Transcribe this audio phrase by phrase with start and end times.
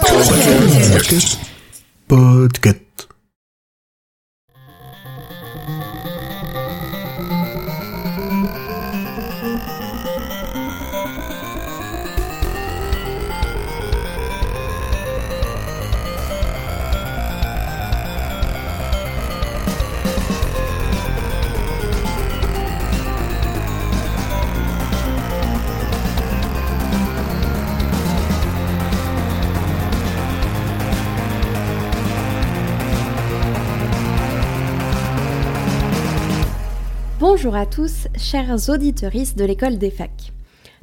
[0.00, 1.38] Podcast.
[2.08, 3.08] Podcast.
[37.30, 40.32] Bonjour à tous, chers auditeurs de l'école des facs.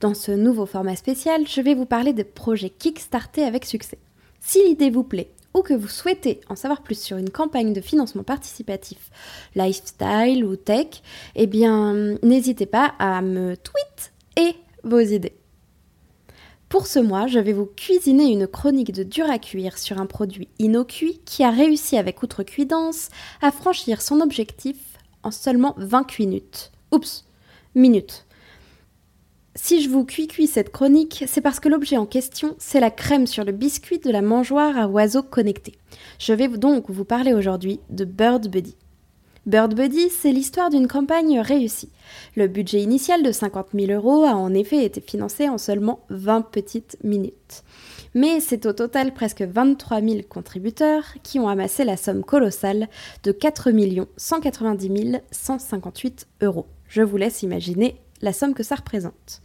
[0.00, 3.98] Dans ce nouveau format spécial, je vais vous parler de projets Kickstarter avec succès.
[4.38, 7.80] Si l'idée vous plaît ou que vous souhaitez en savoir plus sur une campagne de
[7.80, 9.10] financement participatif,
[9.56, 11.02] lifestyle ou tech,
[11.34, 15.34] eh bien, n'hésitez pas à me tweet et vos idées.
[16.68, 20.06] Pour ce mois, je vais vous cuisiner une chronique de dur à cuire sur un
[20.06, 23.08] produit innocuit qui a réussi avec outrecuidance
[23.42, 24.76] à franchir son objectif
[25.22, 26.72] en seulement 20 minutes.
[26.92, 27.24] Oups,
[27.74, 28.26] minutes.
[29.54, 33.26] Si je vous cuis-cuis cette chronique, c'est parce que l'objet en question, c'est la crème
[33.26, 35.74] sur le biscuit de la mangeoire à oiseaux connectés.
[36.20, 38.76] Je vais donc vous parler aujourd'hui de Bird Buddy.
[39.46, 41.90] Bird Buddy, c'est l'histoire d'une campagne réussie.
[42.36, 46.42] Le budget initial de 50 000 euros a en effet été financé en seulement 20
[46.42, 47.64] petites minutes
[48.14, 52.88] mais c'est au total presque 23 000 contributeurs qui ont amassé la somme colossale
[53.22, 53.70] de 4
[54.16, 56.66] 190 158 euros.
[56.88, 59.42] Je vous laisse imaginer la somme que ça représente.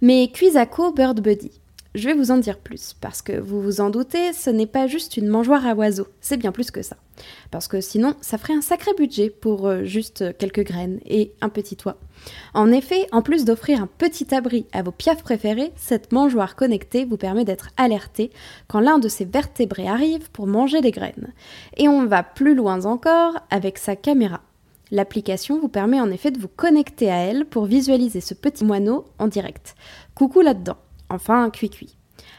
[0.00, 1.59] Mais Cuisaco Bird Buddy,
[1.94, 4.86] je vais vous en dire plus, parce que vous vous en doutez, ce n'est pas
[4.86, 6.96] juste une mangeoire à oiseaux, c'est bien plus que ça.
[7.50, 11.48] Parce que sinon, ça ferait un sacré budget pour euh, juste quelques graines et un
[11.48, 11.98] petit toit.
[12.54, 17.04] En effet, en plus d'offrir un petit abri à vos piafs préférés, cette mangeoire connectée
[17.04, 18.30] vous permet d'être alerté
[18.68, 21.32] quand l'un de ses vertébrés arrive pour manger des graines.
[21.76, 24.42] Et on va plus loin encore avec sa caméra.
[24.92, 29.04] L'application vous permet en effet de vous connecter à elle pour visualiser ce petit moineau
[29.18, 29.74] en direct.
[30.14, 30.76] Coucou là-dedans
[31.10, 31.96] enfin cuit-cuit.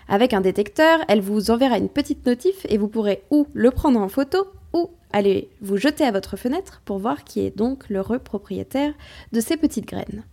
[0.07, 3.99] Avec un détecteur, elle vous enverra une petite notif et vous pourrez ou le prendre
[3.99, 8.19] en photo ou aller vous jeter à votre fenêtre pour voir qui est donc l'heureux
[8.19, 8.93] propriétaire
[9.31, 10.23] de ces petites graines.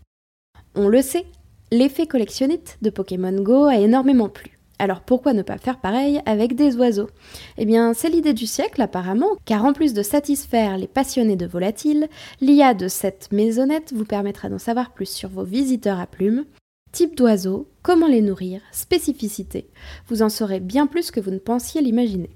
[0.74, 1.26] On le sait,
[1.70, 4.58] l'effet collectionnite de Pokémon Go a énormément plu.
[4.80, 7.10] Alors pourquoi ne pas faire pareil avec des oiseaux?
[7.56, 11.46] Eh bien, c'est l'idée du siècle apparemment, car en plus de satisfaire les passionnés de
[11.46, 12.08] volatiles,
[12.40, 16.44] l'IA de cette maisonnette vous permettra d'en savoir plus sur vos visiteurs à plumes,
[16.90, 19.68] Type d'oiseaux, comment les nourrir, spécificité,
[20.08, 22.30] vous en saurez bien plus que vous ne pensiez l'imaginer.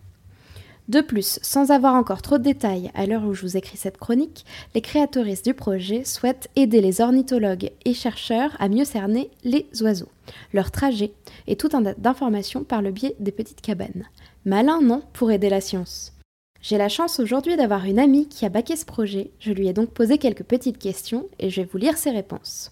[0.88, 3.96] De plus, sans avoir encore trop de détails à l'heure où je vous écris cette
[3.96, 9.66] chronique, les créatoristes du projet souhaitent aider les ornithologues et chercheurs à mieux cerner les
[9.80, 10.10] oiseaux,
[10.52, 11.12] leur trajet
[11.46, 14.04] et tout un tas d'informations par le biais des petites cabanes.
[14.44, 16.12] Malin, non, pour aider la science.
[16.60, 19.72] J'ai la chance aujourd'hui d'avoir une amie qui a baqué ce projet, je lui ai
[19.72, 22.71] donc posé quelques petites questions et je vais vous lire ses réponses.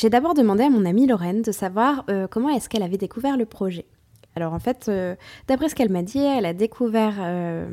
[0.00, 3.36] J'ai d'abord demandé à mon amie Lorraine de savoir euh, comment est-ce qu'elle avait découvert
[3.36, 3.84] le projet.
[4.36, 5.16] Alors en fait, euh,
[5.48, 7.68] d'après ce qu'elle m'a dit, elle a découvert euh,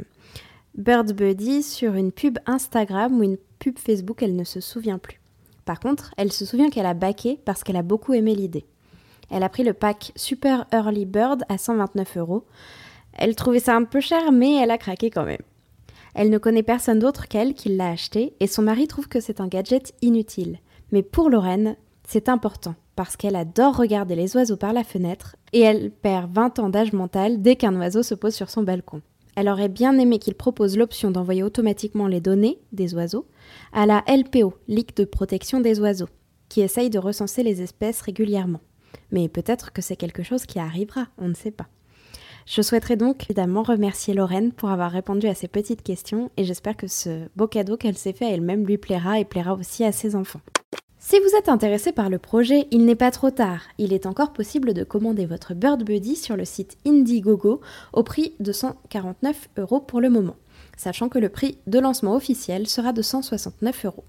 [0.73, 5.21] Bird Buddy sur une pub Instagram ou une pub Facebook, elle ne se souvient plus.
[5.65, 8.65] Par contre, elle se souvient qu'elle a baqué parce qu'elle a beaucoup aimé l'idée.
[9.29, 12.45] Elle a pris le pack Super Early Bird à 129 euros.
[13.13, 15.43] Elle trouvait ça un peu cher, mais elle a craqué quand même.
[16.15, 19.41] Elle ne connaît personne d'autre qu'elle qui l'a acheté et son mari trouve que c'est
[19.41, 20.57] un gadget inutile.
[20.91, 21.75] Mais pour Lorraine,
[22.07, 26.59] c'est important parce qu'elle adore regarder les oiseaux par la fenêtre et elle perd 20
[26.59, 29.01] ans d'âge mental dès qu'un oiseau se pose sur son balcon.
[29.35, 33.25] Elle aurait bien aimé qu'il propose l'option d'envoyer automatiquement les données des oiseaux
[33.73, 36.07] à la LPO, Ligue de protection des oiseaux,
[36.47, 38.61] qui essaye de recenser les espèces régulièrement.
[39.11, 41.67] Mais peut-être que c'est quelque chose qui arrivera, on ne sait pas.
[42.45, 46.77] Je souhaiterais donc évidemment remercier Lorraine pour avoir répondu à ces petites questions et j'espère
[46.77, 50.15] que ce beau cadeau qu'elle s'est fait elle-même lui plaira et plaira aussi à ses
[50.15, 50.41] enfants.
[51.07, 53.61] Si vous êtes intéressé par le projet, il n'est pas trop tard.
[53.77, 57.61] Il est encore possible de commander votre Bird Buddy sur le site Indiegogo
[57.93, 60.35] au prix de 149 euros pour le moment,
[60.77, 64.05] sachant que le prix de lancement officiel sera de 169 euros.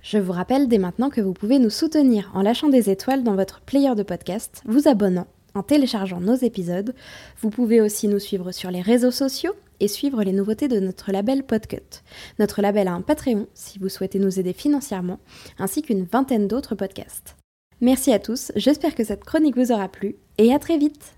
[0.00, 3.34] Je vous rappelle dès maintenant que vous pouvez nous soutenir en lâchant des étoiles dans
[3.34, 6.94] votre player de podcast, vous abonnant, en téléchargeant nos épisodes.
[7.40, 11.12] Vous pouvez aussi nous suivre sur les réseaux sociaux et suivre les nouveautés de notre
[11.12, 12.02] label Podcut.
[12.38, 15.18] Notre label a un Patreon si vous souhaitez nous aider financièrement,
[15.58, 17.36] ainsi qu'une vingtaine d'autres podcasts.
[17.80, 21.14] Merci à tous, j'espère que cette chronique vous aura plu et à très vite